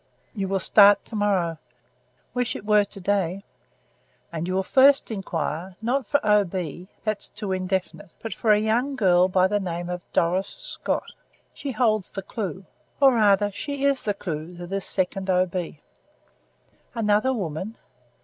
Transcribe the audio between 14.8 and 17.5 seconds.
second O. B." "Another